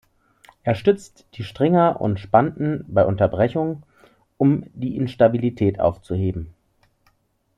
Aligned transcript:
Er 0.63 0.73
stützt 0.73 1.27
die 1.35 1.43
Stringer 1.43 2.01
und 2.01 2.19
Spanten 2.19 2.83
bei 2.87 3.05
Unterbrechung, 3.05 3.83
um 4.39 4.63
die 4.73 4.95
Instabilität 4.95 5.79
aufzuheben. 5.79 6.55